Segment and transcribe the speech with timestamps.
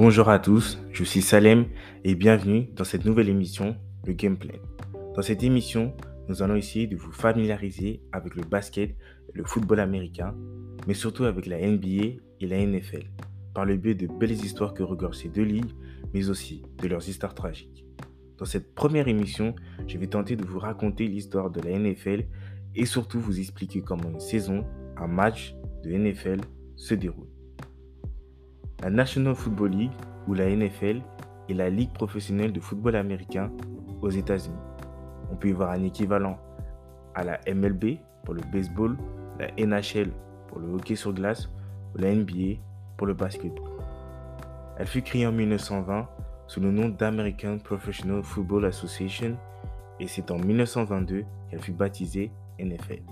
[0.00, 1.66] Bonjour à tous, je suis Salem
[2.04, 3.76] et bienvenue dans cette nouvelle émission,
[4.06, 4.58] le Gameplay.
[5.14, 5.94] Dans cette émission,
[6.26, 10.34] nous allons essayer de vous familiariser avec le basket et le football américain,
[10.86, 13.10] mais surtout avec la NBA et la NFL,
[13.52, 15.74] par le biais de belles histoires que regorgent ces deux ligues,
[16.14, 17.84] mais aussi de leurs histoires tragiques.
[18.38, 19.54] Dans cette première émission,
[19.86, 22.24] je vais tenter de vous raconter l'histoire de la NFL
[22.74, 24.64] et surtout vous expliquer comment une saison,
[24.96, 25.54] un match
[25.84, 26.40] de NFL
[26.74, 27.28] se déroule.
[28.82, 29.92] La National Football League,
[30.26, 31.02] ou la NFL,
[31.48, 33.50] est la ligue professionnelle de football américain
[34.00, 34.56] aux États-Unis.
[35.30, 36.38] On peut y voir un équivalent
[37.14, 38.96] à la MLB pour le baseball,
[39.38, 40.10] la NHL
[40.48, 41.48] pour le hockey sur glace
[41.94, 42.60] ou la NBA
[42.96, 43.68] pour le basketball.
[44.78, 46.08] Elle fut créée en 1920
[46.46, 49.36] sous le nom d'American Professional Football Association
[50.00, 53.02] et c'est en 1922 qu'elle fut baptisée NFL.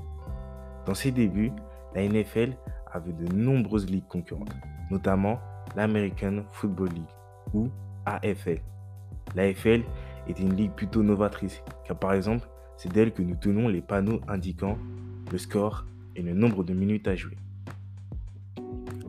[0.87, 1.53] Dans ses débuts,
[1.95, 2.57] la NFL
[2.91, 4.57] avait de nombreuses ligues concurrentes,
[4.91, 5.39] notamment
[5.77, 7.15] l'American Football League
[7.55, 7.69] ou
[8.07, 8.61] AFL.
[9.35, 9.83] L'AFL
[10.29, 14.21] est une ligue plutôt novatrice car par exemple, c'est d'elle que nous tenons les panneaux
[14.29, 14.79] indiquant
[15.31, 15.85] le score
[16.17, 17.37] et le nombre de minutes à jouer.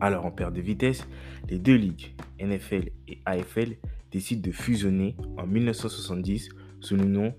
[0.00, 1.06] Alors en perte de vitesse,
[1.48, 3.76] les deux ligues, NFL et AFL,
[4.10, 6.48] décide de fusionner en 1970
[6.80, 7.34] sous le nom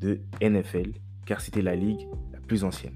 [0.00, 0.92] de NFL,
[1.26, 2.94] car c'était la ligue la plus ancienne.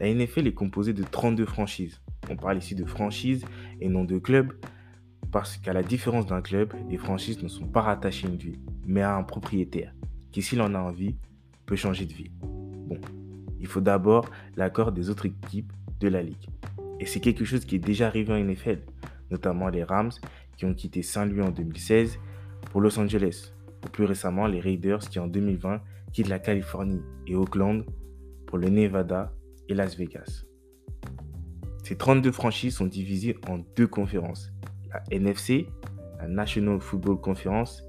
[0.00, 2.00] La NFL est composée de 32 franchises.
[2.30, 3.44] On parle ici de franchises
[3.80, 4.52] et non de clubs,
[5.30, 8.60] parce qu'à la différence d'un club, les franchises ne sont pas rattachées à une ville,
[8.86, 9.92] mais à un propriétaire,
[10.30, 11.16] qui s'il en a envie,
[11.66, 12.30] peut changer de ville.
[12.40, 13.00] Bon,
[13.60, 16.48] il faut d'abord l'accord des autres équipes de la ligue.
[17.00, 18.78] Et c'est quelque chose qui est déjà arrivé en NFL,
[19.30, 20.12] notamment les Rams
[20.56, 22.18] qui ont quitté Saint-Louis en 2016
[22.70, 23.52] pour Los Angeles,
[23.84, 25.80] ou plus récemment les Raiders qui en 2020
[26.12, 27.84] quittent la Californie et Oakland
[28.46, 29.32] pour le Nevada
[29.68, 30.44] et Las Vegas.
[31.84, 34.50] Ces 32 franchises sont divisées en deux conférences,
[34.90, 35.68] la NFC,
[36.18, 37.84] la National Football Conference,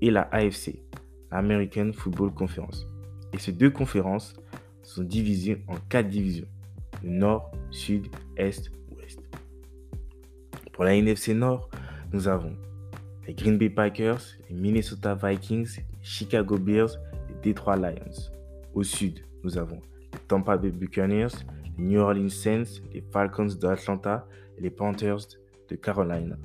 [0.00, 0.82] et la AFC,
[1.30, 2.86] American Football Conference.
[3.32, 4.34] Et ces deux conférences
[4.82, 6.46] sont divisées en quatre divisions,
[7.02, 8.06] le Nord, Sud,
[8.36, 8.70] Est,
[10.72, 11.70] pour la NFC Nord,
[12.12, 12.52] nous avons
[13.28, 14.20] les Green Bay Packers,
[14.50, 16.96] les Minnesota Vikings, les Chicago Bears,
[17.28, 18.30] les Detroit Lions.
[18.74, 19.80] Au sud, nous avons
[20.12, 21.28] les Tampa Bay Buccaneers,
[21.78, 24.26] les New Orleans Saints, les Falcons d'Atlanta
[24.56, 25.26] et les Panthers
[25.68, 26.36] de Carolina.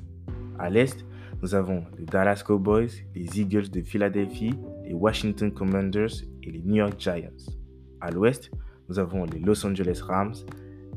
[0.58, 1.06] À l'est,
[1.42, 4.54] nous avons les Dallas Cowboys, les Eagles de Philadelphie,
[4.84, 7.54] les Washington Commanders et les New York Giants.
[8.02, 8.52] À l'ouest,
[8.90, 10.34] nous avons les Los Angeles Rams,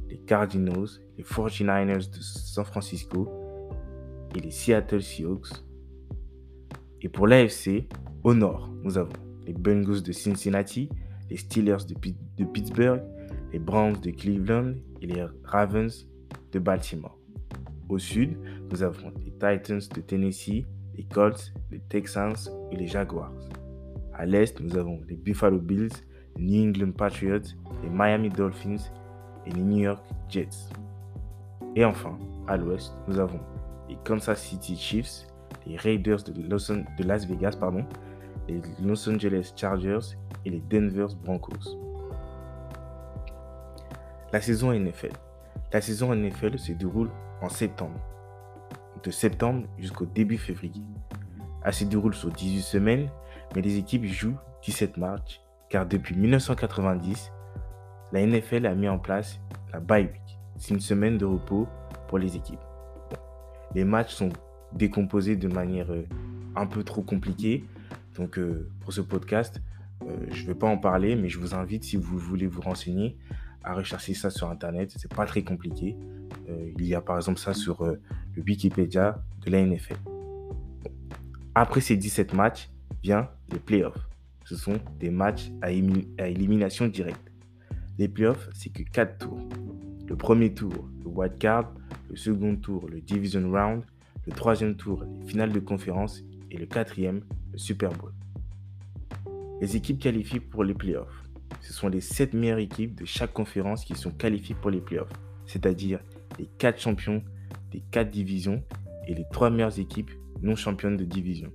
[0.09, 3.29] les Cardinals, les 49ers de San Francisco
[4.35, 5.65] et les Seattle Seahawks.
[7.03, 7.89] Et pour l'AFC,
[8.25, 9.13] au nord, nous avons
[9.47, 10.89] les Bengals de Cincinnati,
[11.31, 13.03] les Steelers de, Pittsburgh,
[13.53, 16.09] les Browns de Cleveland et les Ravens
[16.53, 17.19] de Baltimore.
[17.89, 18.39] Au sud,
[18.71, 20.65] nous avons les Titans de Tennessee,
[20.95, 22.35] les Colts, les Texans
[22.71, 23.33] et les Jaguars.
[24.15, 25.93] À l'est, nous avons les Buffalo Bills,
[26.37, 28.91] les New England Patriots, les Miami Dolphins
[29.47, 30.71] et les New York Jets.
[31.77, 32.19] Et enfin,
[32.49, 33.41] à l'ouest, nous avons
[33.89, 35.27] les Kansas City Chiefs,
[35.67, 37.85] les Raiders de, de Las Vegas, pardon,
[38.49, 41.77] les Los Angeles Chargers et les Denver Broncos.
[44.33, 45.13] La saison NFL.
[45.75, 47.11] La saison NFL se déroule
[47.43, 48.01] en septembre,
[49.05, 50.83] de septembre jusqu'au début février.
[51.63, 53.11] Elle se déroule sur 18 semaines,
[53.55, 57.31] mais les équipes jouent 17 matchs, car depuis 1990,
[58.13, 59.39] la NFL a mis en place
[59.71, 60.39] la bye week.
[60.57, 61.69] C'est une semaine de repos
[62.09, 62.61] pour les équipes.
[63.75, 64.31] Les matchs sont
[64.73, 66.07] décomposés de manière euh,
[66.57, 67.67] un peu trop compliquée.
[68.17, 69.61] Donc euh, pour ce podcast,
[70.07, 72.63] euh, je ne vais pas en parler, mais je vous invite, si vous voulez vous
[72.63, 73.19] renseigner,
[73.65, 74.95] à rechercher ça sur Internet.
[74.97, 75.97] C'est pas très compliqué.
[76.79, 79.97] il y a par exemple ça sur le Wikipédia de la NFL.
[81.55, 82.71] Après ces 17 matchs,
[83.03, 84.09] vient les playoffs.
[84.45, 87.33] Ce sont des matchs à élimination directe.
[87.99, 89.41] Les playoffs, c'est que 4 tours.
[90.09, 91.73] Le premier tour, le wild card,
[92.09, 93.83] le second tour, le division round,
[94.27, 97.23] le troisième tour, les finales de conférence et le quatrième,
[97.53, 98.13] le Super Bowl.
[99.61, 101.23] Les équipes qualifiées pour les playoffs.
[101.61, 105.13] Ce sont les 7 meilleures équipes de chaque conférence qui sont qualifiées pour les playoffs,
[105.47, 106.01] c'est-à-dire
[106.39, 107.23] les 4 champions
[107.71, 108.63] des 4 divisions
[109.07, 110.11] et les 3 meilleures équipes
[110.43, 111.53] non championnes de division.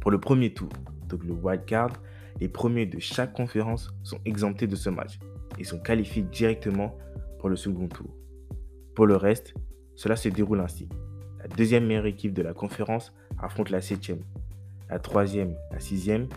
[0.00, 0.70] Pour le premier tour,
[1.08, 1.92] donc le wild card,
[2.40, 5.18] les premiers de chaque conférence sont exemptés de ce match
[5.58, 6.96] et sont qualifiés directement
[7.38, 8.14] pour le second tour.
[8.94, 9.54] Pour le reste,
[9.94, 10.88] cela se déroule ainsi.
[11.38, 14.20] La deuxième meilleure équipe de la conférence affronte la septième,
[14.88, 16.28] la troisième, la sixième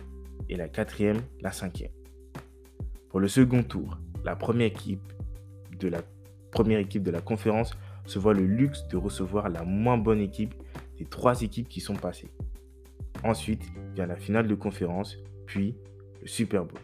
[0.48, 1.92] et la quatrième, la cinquième.
[3.08, 5.12] Pour le second tour, la première équipe
[5.78, 6.02] de la
[6.50, 7.76] première équipe de la conférence
[8.06, 10.54] se voit le luxe de recevoir la moins bonne équipe
[10.98, 12.30] des trois équipes qui sont passées.
[13.22, 13.62] Ensuite
[13.94, 15.16] vient la finale de conférence,
[15.46, 15.76] puis
[16.22, 16.80] le Super Bowl.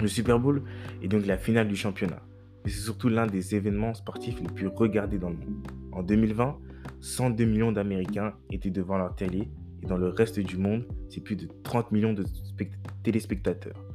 [0.00, 0.62] Le Super Bowl
[1.02, 2.22] est donc la finale du championnat,
[2.64, 5.66] mais c'est surtout l'un des événements sportifs les plus regardés dans le monde.
[5.92, 6.58] En 2020,
[7.00, 9.48] 102 millions d'Américains étaient devant leur télé
[9.82, 12.24] et dans le reste du monde, c'est plus de 30 millions de
[13.02, 13.85] téléspectateurs.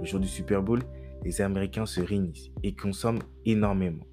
[0.00, 0.80] Le jour du Super Bowl,
[1.24, 4.04] les Américains se réunissent et consomment énormément.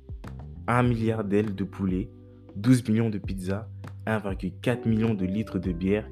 [0.68, 2.10] 1 milliard d'ailes de poulet,
[2.56, 3.68] 12 millions de pizzas,
[4.08, 6.10] 1,4 million de litres de bière,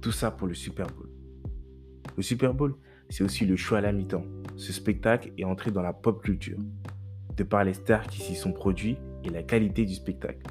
[0.00, 1.08] tout ça pour le Super Bowl.
[2.16, 2.76] Le Super Bowl,
[3.08, 4.24] c'est aussi le choix à la mi-temps.
[4.56, 6.58] Ce spectacle est entré dans la pop culture,
[7.36, 10.46] de par les stars qui s'y sont produits et la qualité du spectacle.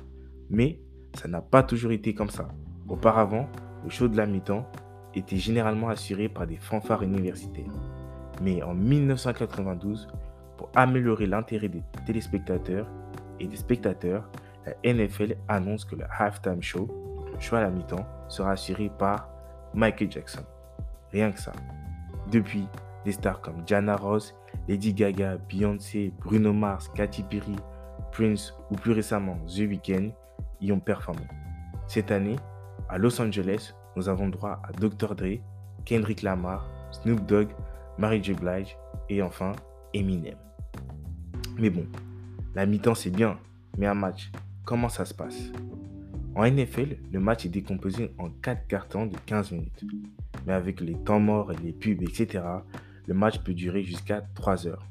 [0.50, 0.81] Mais
[1.16, 2.50] ça n'a pas toujours été comme ça.
[2.88, 3.50] Auparavant,
[3.83, 4.69] le show de la mi-temps
[5.16, 7.72] était généralement assuré par des fanfares universitaires.
[8.42, 10.08] Mais en 1992,
[10.58, 12.88] pour améliorer l'intérêt des téléspectateurs
[13.40, 14.30] et des spectateurs,
[14.66, 16.88] la NFL annonce que le halftime show,
[17.32, 19.30] le show à la mi-temps, sera assuré par
[19.74, 20.44] Michael Jackson.
[21.12, 21.52] Rien que ça.
[22.32, 22.68] Depuis,
[23.04, 24.36] des stars comme Jana Ross,
[24.68, 27.56] Lady Gaga, Beyoncé, Bruno Mars, Katy Perry,
[28.12, 30.10] Prince ou plus récemment The Weeknd
[30.62, 31.22] y ont performé.
[31.88, 32.38] Cette année,
[32.90, 35.16] à Los Angeles, nous avons droit à Dr.
[35.16, 35.40] Dre,
[35.86, 37.50] Kendrick Lamar, Snoop Dogg,
[37.97, 38.33] Mary J.
[38.33, 38.77] Blige
[39.09, 39.53] et enfin
[39.94, 40.38] Eminem.
[41.57, 41.86] Mais bon,
[42.53, 43.38] la mi-temps c'est bien,
[43.77, 44.31] mais un match,
[44.65, 45.51] comment ça se passe?
[46.36, 49.86] En NFL, le match est décomposé en 4 cartons de 15 minutes.
[50.45, 52.44] Mais avec les temps morts et les pubs, etc.,
[53.07, 54.86] le match peut durer jusqu'à 3 heures.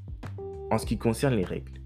[0.70, 1.80] En ce qui concerne les règles,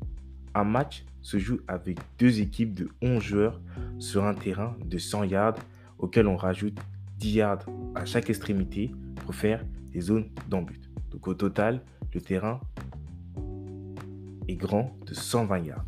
[0.54, 3.60] un match se joue avec deux équipes de 11 joueurs
[3.98, 5.58] sur un terrain de 100 yards
[5.98, 6.78] auquel on rajoute
[7.18, 7.66] 10 yards
[7.96, 8.92] à chaque extrémité
[9.24, 10.87] pour faire des zones d'embut.
[11.10, 11.82] Donc au total,
[12.14, 12.60] le terrain
[14.46, 15.86] est grand de 120 yards.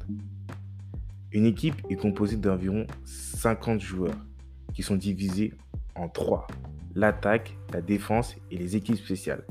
[1.33, 4.17] Une équipe est composée d'environ 50 joueurs
[4.75, 5.55] qui sont divisés
[5.95, 6.47] en trois
[6.95, 9.45] l'attaque, la défense et les équipes spéciales.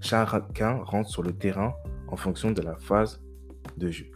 [0.00, 1.74] Chacun rentre sur le terrain
[2.08, 3.20] en fonction de la phase
[3.76, 4.10] de jeu.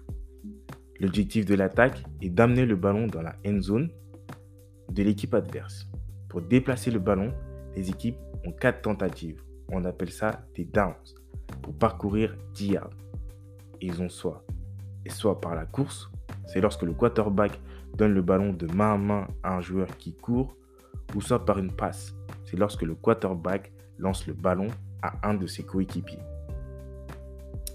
[1.00, 3.90] L'objectif de l'attaque est d'amener le ballon dans la end zone
[4.90, 5.88] de l'équipe adverse.
[6.28, 7.32] Pour déplacer le ballon,
[7.74, 9.42] les équipes ont quatre tentatives.
[9.70, 10.94] On appelle ça des downs
[11.62, 12.90] pour parcourir 10 yards.
[13.80, 14.44] Ils ont soit
[15.04, 16.10] et soit par la course,
[16.46, 17.60] c'est lorsque le quarterback
[17.96, 20.56] donne le ballon de main à main à un joueur qui court,
[21.14, 22.14] ou soit par une passe,
[22.44, 24.68] c'est lorsque le quarterback lance le ballon
[25.02, 26.22] à un de ses coéquipiers.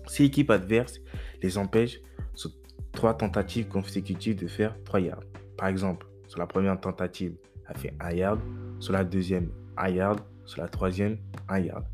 [0.07, 0.99] Si l'équipe adverse
[1.41, 1.99] les empêche
[2.33, 2.51] sur
[2.91, 5.23] trois tentatives consécutives de faire 3 yards.
[5.57, 7.35] Par exemple, sur la première tentative,
[7.67, 8.39] elle fait 1 yard,
[8.79, 11.17] sur la deuxième, 1 yard, sur la troisième,
[11.49, 11.85] 1 yard.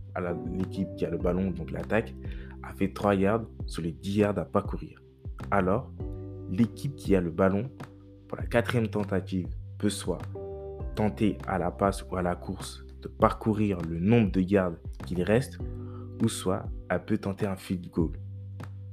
[0.57, 2.13] L'équipe qui a le ballon, donc l'attaque,
[2.63, 5.01] a fait 3 yards sur les 10 yards à parcourir.
[5.49, 5.91] Alors,
[6.49, 7.69] l'équipe qui a le ballon,
[8.27, 10.19] pour la quatrième tentative, peut soit
[10.95, 15.23] tenter à la passe ou à la course de parcourir le nombre de gardes qu'il
[15.23, 15.57] reste,
[16.21, 18.11] ou soit elle peut tenter un field goal.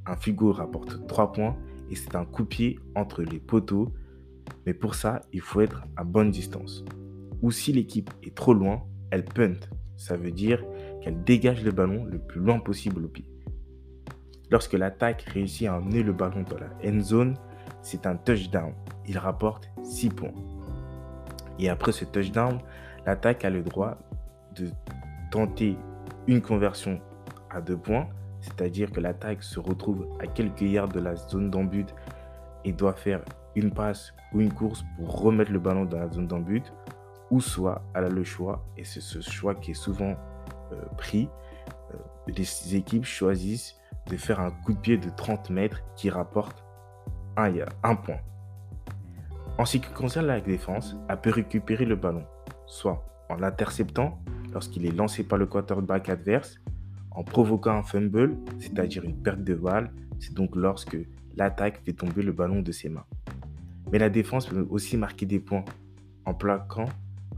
[0.07, 1.57] Un field goal rapporte 3 points
[1.91, 3.93] et c'est un coup pied entre les poteaux,
[4.65, 6.85] mais pour ça, il faut être à bonne distance.
[7.43, 9.59] Ou si l'équipe est trop loin, elle punt.
[9.99, 10.65] Ça veut dire
[11.03, 13.29] qu'elle dégage le ballon le plus loin possible au pied.
[14.51, 17.35] Lorsque l'attaque réussit à emmener le ballon dans la end zone,
[17.83, 18.73] c'est un touchdown.
[19.07, 20.33] Il rapporte 6 points.
[21.59, 22.61] Et après ce touchdown,
[23.05, 23.99] l'attaque a le droit
[24.55, 24.69] de
[25.33, 25.77] tenter
[26.29, 27.01] une conversion
[27.51, 28.09] à deux points,
[28.41, 31.87] c'est-à-dire que l'attaque se retrouve à quelques yards de la zone d'embut
[32.65, 33.23] et doit faire
[33.57, 36.63] une passe ou une course pour remettre le ballon dans la zone d'embut,
[37.31, 40.17] ou soit elle a le choix, et c'est ce choix qui est souvent
[40.73, 41.29] euh, pris,
[41.95, 46.65] euh, les équipes choisissent de faire un coup de pied de 30 mètres qui rapporte
[47.37, 48.21] un, un point.
[49.59, 52.25] En ce qui concerne la défense, elle peut récupérer le ballon,
[52.67, 54.19] soit en l'interceptant
[54.53, 56.59] lorsqu'il est lancé par le quarterback adverse,
[57.11, 60.97] en provoquant un fumble, c'est-à-dire une perte de balle, c'est donc lorsque
[61.37, 63.05] l'attaque fait tomber le ballon de ses mains.
[63.91, 65.65] Mais la défense peut aussi marquer des points
[66.25, 66.85] en plaquant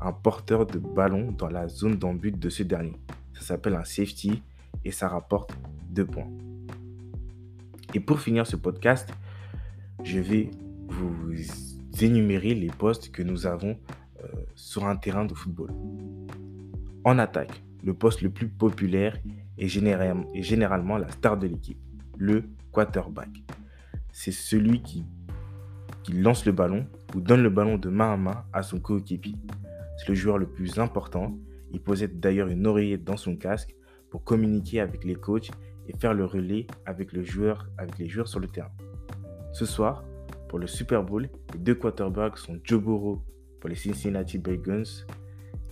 [0.00, 2.96] un porteur de ballon dans la zone d'embut de ce dernier.
[3.34, 4.42] Ça s'appelle un safety
[4.84, 5.52] et ça rapporte
[5.90, 6.28] deux points.
[7.94, 9.12] Et pour finir ce podcast,
[10.04, 10.50] je vais
[10.88, 11.34] vous
[12.00, 13.76] énumérer les postes que nous avons
[14.22, 15.70] euh, sur un terrain de football.
[17.04, 19.18] En attaque, le poste le plus populaire
[19.58, 21.78] est, généralement la star de l'équipe,
[22.16, 23.30] le quarterback.
[24.12, 25.04] C'est celui qui,
[26.02, 29.36] qui lance le ballon ou donne le ballon de main à main à son coéquipier.
[30.00, 31.36] C'est le joueur le plus important.
[31.72, 33.76] Il possède d'ailleurs une oreillette dans son casque
[34.08, 35.50] pour communiquer avec les coachs
[35.88, 37.68] et faire le relais avec, les joueurs
[38.24, 38.70] sur le terrain.
[39.52, 40.02] Ce soir,
[40.48, 43.22] pour le Super Bowl, les deux quarterbacks sont Joe Burrow
[43.60, 45.06] pour les Cincinnati Bengals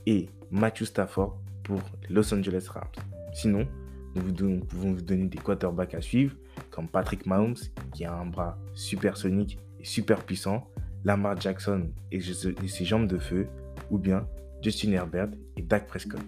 [0.04, 2.84] et Matthew Stafford pour les Los Angeles Rams.
[3.32, 3.66] Sinon,
[4.14, 6.36] nous, pouvons vous donner des quarterbacks à suivre
[6.70, 7.56] comme Patrick Mahomes
[7.94, 10.68] qui a un bras supersonique et super puissant,
[11.04, 13.46] Lamar Jackson et ses jambes de feu,
[13.90, 14.26] ou bien
[14.62, 16.20] Justin Herbert et Dak Prescott.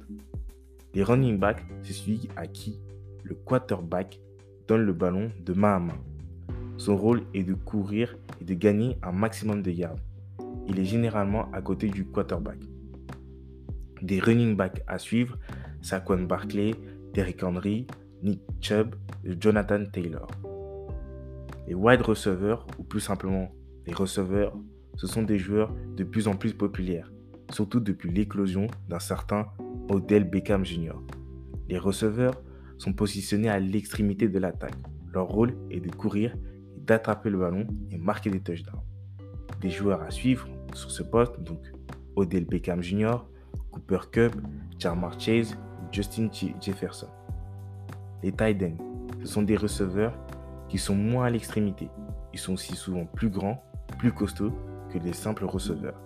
[0.95, 2.81] Les running backs, c'est celui à qui
[3.25, 4.21] le quarterback
[4.67, 5.99] donne le ballon de main à main.
[6.77, 9.99] Son rôle est de courir et de gagner un maximum de yards.
[10.67, 12.59] Il est généralement à côté du quarterback.
[14.03, 15.39] Des running backs à suivre,
[15.83, 16.75] Saquon Barkley,
[17.13, 17.87] Derrick Henry,
[18.23, 20.29] Nick Chubb et Jonathan Taylor.
[21.69, 23.51] Les wide receivers, ou plus simplement
[23.87, 24.57] les receveurs,
[24.97, 27.13] ce sont des joueurs de plus en plus populaires,
[27.51, 29.47] surtout depuis l'éclosion d'un certain
[29.89, 30.95] Odell Beckham Jr.
[31.69, 32.41] Les receveurs
[32.79, 34.75] sont positionnés à l'extrémité de l'attaque.
[35.13, 36.37] Leur rôle est de courir
[36.79, 38.81] d'attraper le ballon et marquer des touchdowns.
[39.61, 41.61] Des joueurs à suivre sur ce poste, donc
[42.17, 43.17] Odell Beckham Jr.,
[43.71, 44.33] Cooper Cup,
[44.79, 45.57] Jamar Chase,
[45.93, 46.29] Justin
[46.61, 47.09] Jefferson.
[48.23, 48.77] Les tight ends,
[49.21, 50.15] ce sont des receveurs
[50.69, 51.89] qui sont moins à l'extrémité.
[52.33, 53.63] Ils sont aussi souvent plus grands,
[53.99, 54.53] plus costauds
[54.93, 56.01] que les simples receveurs.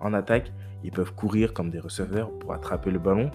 [0.00, 0.52] En attaque,
[0.84, 3.30] ils peuvent courir comme des receveurs pour attraper le ballon,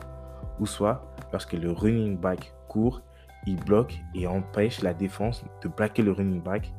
[0.60, 3.01] ou soit lorsque le running back court,
[3.48, 6.72] il bloque et empêche la défense de plaquer le running back.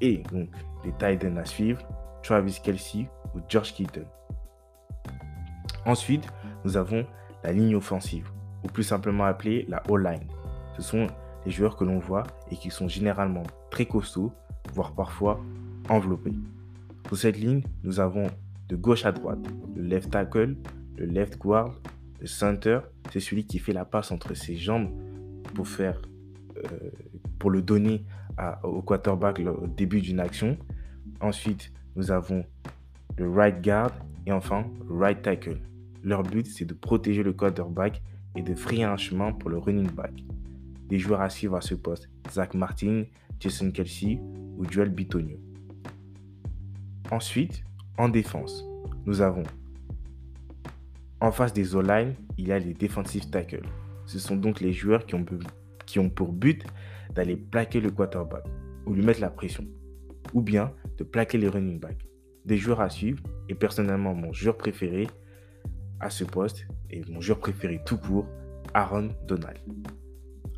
[0.00, 0.48] Et donc,
[0.84, 1.82] les tight ends à suivre,
[2.22, 4.06] Travis Kelsey ou George Keaton.
[5.84, 6.26] Ensuite,
[6.64, 7.06] nous avons
[7.44, 8.30] la ligne offensive,
[8.64, 10.26] ou plus simplement appelée la O-line.
[10.76, 11.06] Ce sont
[11.44, 14.32] les joueurs que l'on voit et qui sont généralement très costauds,
[14.72, 15.40] voire parfois
[15.88, 16.34] enveloppés.
[17.04, 18.26] Pour cette ligne, nous avons
[18.68, 19.38] de gauche à droite
[19.74, 20.56] le left tackle,
[20.96, 21.80] le left guard,
[22.20, 22.80] le center,
[23.12, 24.90] c'est celui qui fait la passe entre ses jambes
[25.54, 26.00] pour faire,
[26.56, 26.90] euh,
[27.38, 28.04] pour le donner
[28.62, 30.58] au quarterback au début d'une action.
[31.20, 32.44] Ensuite, nous avons
[33.16, 33.92] le right guard
[34.26, 35.58] et enfin le right tackle.
[36.02, 38.02] Leur but, c'est de protéger le quarterback
[38.36, 40.12] et de frayer un chemin pour le running back.
[40.88, 43.04] Des joueurs à suivre à ce poste, Zach Martin,
[43.40, 44.20] Jason Kelsey
[44.56, 45.38] ou Joel Bitonio.
[47.10, 47.64] Ensuite,
[47.98, 48.64] en défense,
[49.06, 49.42] nous avons
[51.20, 53.66] en face des O-line, il y a les defensive tackles.
[54.04, 55.14] Ce sont donc les joueurs qui
[55.98, 56.62] ont, pour but
[57.14, 58.44] d'aller plaquer le quarterback
[58.84, 59.64] ou lui mettre la pression,
[60.34, 62.06] ou bien de plaquer les running backs.
[62.44, 65.08] Des joueurs à suivre, et personnellement mon joueur préféré
[66.00, 68.26] à ce poste, et mon joueur préféré tout court,
[68.74, 69.58] Aaron Donald.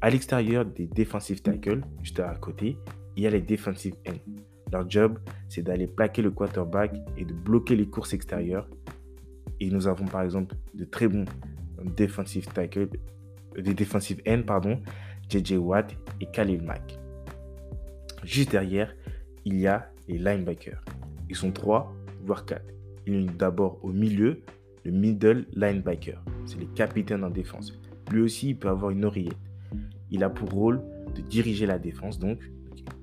[0.01, 2.77] À l'extérieur des defensive tackles, juste à côté,
[3.17, 4.43] il y a les defensive ends.
[4.73, 8.69] Leur job, c'est d'aller plaquer le quarterback et de bloquer les courses extérieures
[9.61, 11.25] et nous avons par exemple de très bons
[11.97, 12.89] defensive tackle,
[13.57, 14.81] euh, des defensive ends, pardon,
[15.29, 16.99] JJ Watt et Khalil Mack.
[18.25, 18.95] Juste derrière,
[19.45, 20.83] il y a les linebackers.
[21.29, 21.95] Ils sont trois,
[22.25, 22.67] voire quatre.
[23.07, 24.41] Il y a d'abord au milieu
[24.85, 26.21] le middle linebacker.
[26.47, 27.79] C'est le capitaine en défense.
[28.11, 29.37] Lui aussi, il peut avoir une oreillette.
[30.11, 30.81] Il a pour rôle
[31.15, 32.19] de diriger la défense.
[32.19, 32.39] Donc,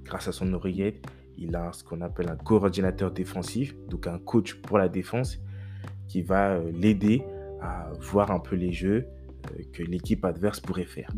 [0.04, 1.06] grâce à son oreillette,
[1.38, 5.40] il a ce qu'on appelle un coordinateur défensif, donc un coach pour la défense
[6.08, 7.24] qui va euh, l'aider
[7.62, 9.06] à voir un peu les jeux
[9.52, 11.12] euh, que l'équipe adverse pourrait faire.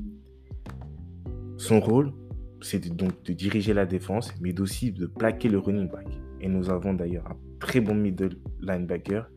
[1.58, 2.14] Son rôle,
[2.62, 6.08] c'est donc de diriger la défense, mais aussi de plaquer le running back.
[6.42, 9.30] Et nous avons d'ailleurs un très bon middle linebacker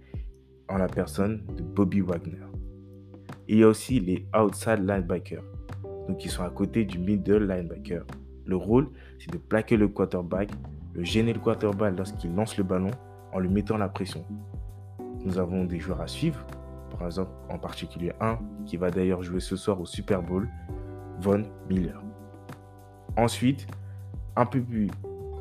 [0.69, 2.45] en la personne de Bobby Wagner.
[3.49, 5.43] il y a aussi les outside linebackers,
[6.07, 8.05] donc qui sont à côté du middle linebacker.
[8.47, 10.51] Le rôle, c'est de plaquer le quarterback,
[10.95, 12.91] le gêner le quarterback lorsqu'il lance le ballon
[13.33, 14.25] en lui mettant la pression
[15.25, 16.45] nous avons des joueurs à suivre.
[16.99, 20.49] Par exemple, en particulier un qui va d'ailleurs jouer ce soir au Super Bowl,
[21.21, 22.03] Von Miller.
[23.17, 23.67] Ensuite,
[24.37, 24.89] un peu plus,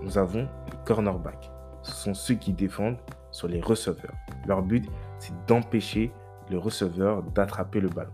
[0.01, 1.51] nous avons les cornerbacks.
[1.82, 2.98] Ce sont ceux qui défendent
[3.32, 4.13] sur les receveurs.
[4.48, 4.86] Leur but,
[5.20, 6.12] c'est d'empêcher
[6.50, 8.12] le receveur d'attraper le ballon.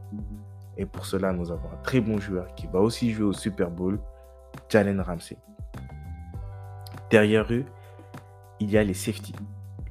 [0.77, 3.72] Et pour cela, nous avons un très bon joueur qui va aussi jouer au Super
[3.72, 4.00] Bowl,
[4.69, 5.38] Jalen Ramsey.
[7.09, 7.65] Derrière eux,
[8.59, 9.33] il y a les safety.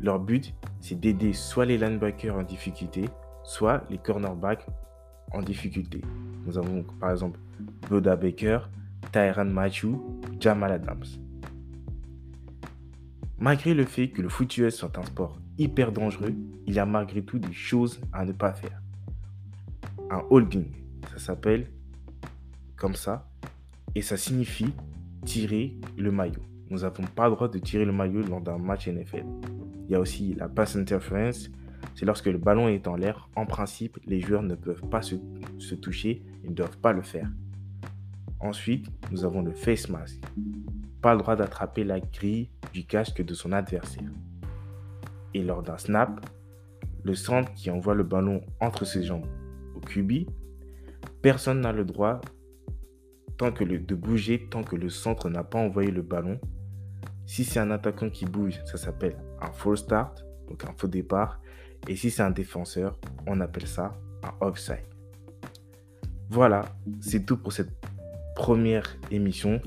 [0.00, 3.04] Leur but, c'est d'aider soit les linebackers en difficulté,
[3.42, 4.66] soit les cornerbacks
[5.32, 6.02] en difficulté.
[6.46, 7.38] Nous avons par exemple
[7.88, 8.60] Boda Baker,
[9.12, 9.96] Tyron Matthew,
[10.40, 11.04] Jamal Adams.
[13.38, 16.34] Malgré le fait que le foot US soit un sport hyper dangereux,
[16.66, 18.80] il y a malgré tout des choses à ne pas faire.
[20.10, 20.66] Un holding,
[21.10, 21.70] ça s'appelle
[22.76, 23.28] comme ça,
[23.94, 24.72] et ça signifie
[25.24, 26.42] tirer le maillot.
[26.70, 29.24] Nous n'avons pas le droit de tirer le maillot lors d'un match NFL.
[29.86, 31.50] Il y a aussi la pass interference.
[31.94, 35.14] C'est lorsque le ballon est en l'air, en principe, les joueurs ne peuvent pas se,
[35.74, 37.28] toucher, ils ne doivent pas le faire.
[38.40, 40.20] Ensuite, nous avons le face mask.
[41.00, 44.10] Pas le droit d'attraper la grille du casque de son adversaire.
[45.34, 46.26] Et lors d'un snap,
[47.04, 49.26] le centre qui envoie le ballon entre ses jambes
[49.76, 50.28] au QB,
[51.22, 52.20] personne n'a le droit
[53.36, 56.38] tant que le, de bouger tant que le centre n'a pas envoyé le ballon.
[57.26, 61.40] Si c'est un attaquant qui bouge, ça s'appelle un full start, donc un faux départ.
[61.88, 64.84] Et si c'est un défenseur, on appelle ça un offside.
[66.30, 66.64] Voilà,
[67.00, 67.70] c'est tout pour cette
[68.34, 69.60] première émission.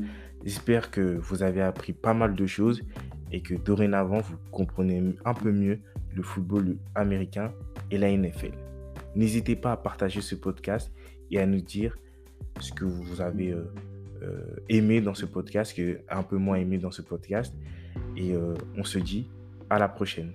[0.43, 2.81] J'espère que vous avez appris pas mal de choses
[3.31, 5.79] et que dorénavant vous comprenez un peu mieux
[6.13, 7.53] le football américain
[7.91, 8.51] et la NFL.
[9.15, 10.91] N'hésitez pas à partager ce podcast
[11.31, 11.97] et à nous dire
[12.59, 13.63] ce que vous avez euh,
[14.23, 17.53] euh, aimé dans ce podcast, que un peu moins aimé dans ce podcast.
[18.15, 19.29] Et euh, on se dit
[19.69, 20.33] à la prochaine.